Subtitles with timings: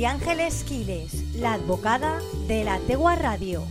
[0.00, 3.64] María Ángeles Quiles, la advocada de la Tegua Radio.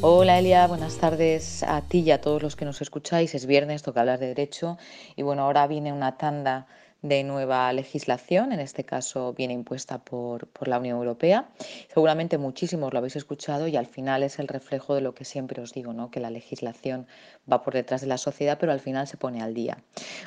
[0.00, 3.34] Hola Elia, buenas tardes a ti y a todos los que nos escucháis.
[3.34, 4.78] Es viernes, toca hablar de derecho
[5.16, 6.66] y bueno, ahora viene una tanda
[7.02, 11.48] de nueva legislación, en este caso viene impuesta por, por, la Unión Europea.
[11.92, 15.62] Seguramente muchísimos lo habéis escuchado y al final es el reflejo de lo que siempre
[15.62, 16.10] os digo, ¿no?
[16.10, 17.06] que la legislación
[17.50, 19.78] va por detrás de la sociedad, pero al final se pone al día.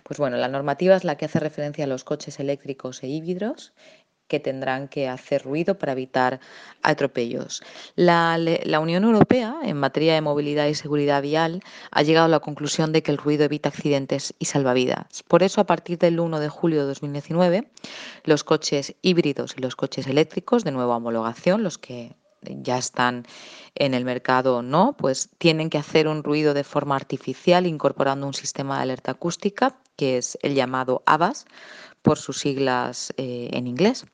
[0.04, 3.73] Pues bueno, la normativa es la que hace referencia a los coches eléctricos e híbridos
[4.30, 6.40] que tendrán que hacer ruido para evitar
[6.82, 7.62] atropellos.
[7.96, 8.38] La,
[8.82, 11.62] Unión Europea, en materia de movilidad y seguridad vial,
[11.92, 15.23] ha llegado a la conclusión de que el ruido evita accidentes y salvavidas.
[15.28, 17.68] Por eso, a partir del 1 de julio de 2019,
[18.23, 23.26] los coches híbridos y los coches eléctricos de nueva homologación, los que ya están
[23.76, 28.28] en el mercado o no, pues tienen que hacer un ruido de forma artificial incorporando
[28.28, 31.45] un sistema de alerta acústica, que es el llamado ABAS,
[32.02, 34.06] por sus siglas eh, en inglés.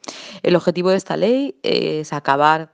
[0.41, 2.73] El objetivo de esta ley es acabar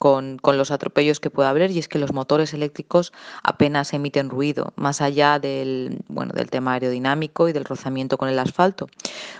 [0.00, 3.12] con, con, los atropellos que pueda haber y es que los motores eléctricos
[3.44, 8.40] apenas emiten ruido, más allá del, bueno, del tema aerodinámico y del rozamiento con el
[8.40, 8.88] asfalto,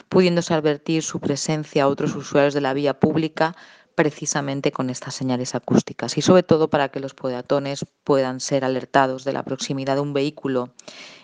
[0.08, 3.56] pudiéndose advertir su presencia a otros usuarios de la vía pública
[4.01, 9.25] precisamente con estas señales acústicas y sobre todo para que los peatones puedan ser alertados
[9.25, 10.70] de la proximidad de un vehículo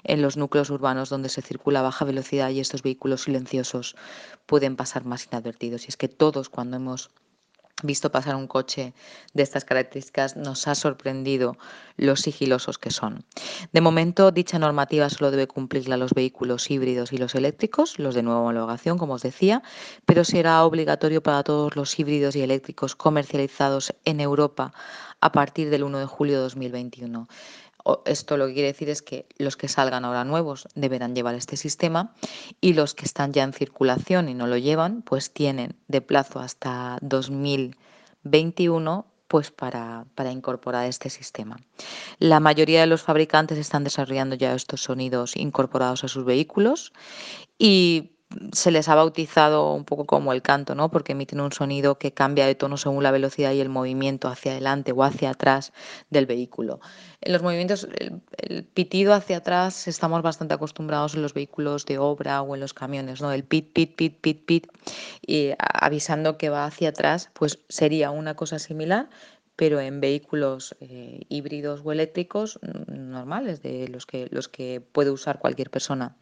[0.05, 3.97] en los núcleos urbanos donde se circula a baja velocidad y estos vehículos silenciosos
[4.45, 5.87] pueden pasar más inadvertidos.
[5.87, 7.09] Y es que todos cuando hemos
[7.83, 8.95] visto pasar un coche
[9.35, 11.57] de estas características, nos ha sorprendido
[11.97, 13.25] los sigilosos que son.
[13.73, 18.23] De momento, dicha normativa solo debe cumplirla los vehículos híbridos y los eléctricos, los de
[18.23, 19.63] nueva homologación, como os decía,
[20.07, 24.73] pero será obligatorio para todos los híbridos y eléctricos comercializados en Europa
[25.21, 27.29] a partir del 1 de julio de 2021.
[28.05, 31.57] Esto lo que quiere decir es que los que salgan ahora nuevos deberán llevar este
[31.57, 32.15] sistema
[32.61, 36.41] y los que están ya en circulación y no lo llevan, pues tienen de plazo
[36.41, 41.57] hasta 2021 pues para, para, incorporar este sistema.
[42.21, 46.93] La mayoría de los fabricantes están desarrollando ya estos sonidos incorporados a sus vehículos
[47.59, 48.16] y
[48.53, 50.91] se les ha bautizado un poco como el canto, ¿no?
[50.91, 54.53] Porque emiten un sonido que cambia de tono según la velocidad y el movimiento hacia
[54.53, 55.73] adelante o hacia atrás
[56.11, 56.81] del vehículo.
[57.21, 57.89] En los movimientos,
[58.39, 62.75] el, pitido hacia atrás estamos bastante acostumbrados en los vehículos de obra o en los
[62.75, 63.31] camiones, ¿no?
[63.33, 64.67] El pit, pit, pit, pit, pit,
[65.25, 69.09] y avisando que va hacia atrás, pues sería una cosa similar,
[69.55, 72.59] pero en vehículos eh, híbridos o eléctricos
[72.89, 76.17] normales, de los que, los que puede usar cualquier persona.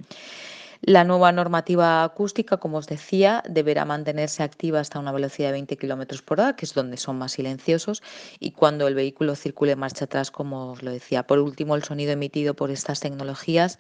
[0.87, 5.79] La nueva normativa acústica, como os decía, deberá mantenerse activa hasta una velocidad de 20
[5.79, 8.03] km por hora, que es donde son más silenciosos,
[8.39, 11.27] y cuando el vehículo circule marcha atrás, como os lo decía.
[11.27, 13.79] Por último, el sonido emitido por estas tecnologías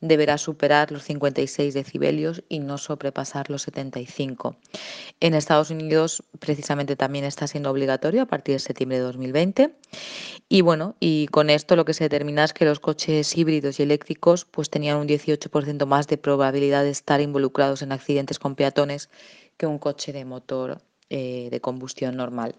[0.00, 4.56] deberá superar los 56 decibelios y no sobrepasar los 75.
[5.18, 9.74] En Estados Unidos, precisamente, también está siendo obligatorio a partir de septiembre de 2020.
[10.48, 13.82] Y bueno, y con esto lo que se determina es que los coches híbridos y
[13.82, 18.54] eléctricos pues tenían un 18% más de probabilidad probabilidad de estar involucrados en accidentes con
[18.54, 19.08] peatones
[19.56, 22.54] que un coche de motor eh, de combustión normal.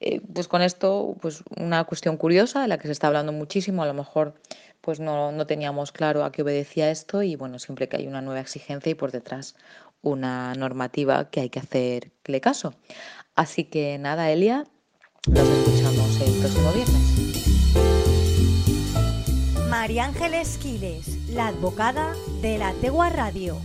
[0.00, 3.84] Eh, pues con esto, pues una cuestión curiosa de la que se está hablando muchísimo,
[3.84, 4.34] a lo mejor
[4.80, 8.20] pues no, no teníamos claro a qué obedecía esto y bueno, siempre que hay una
[8.20, 9.54] nueva exigencia y por detrás
[10.02, 12.74] una normativa que hay que hacerle caso.
[13.36, 14.64] Así que nada, Elia,
[15.28, 17.13] nos escuchamos el próximo viernes.
[19.84, 23.58] María Ángeles Quiles, la advocada de la Tegua Radio.